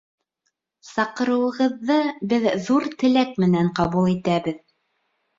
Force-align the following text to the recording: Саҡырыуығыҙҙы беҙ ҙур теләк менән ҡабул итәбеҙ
Саҡырыуығыҙҙы 0.91 1.97
беҙ 2.31 2.47
ҙур 2.69 2.87
теләк 3.03 3.35
менән 3.43 3.69
ҡабул 3.81 4.09
итәбеҙ 4.15 4.57